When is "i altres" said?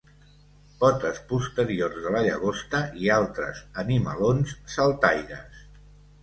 3.03-3.61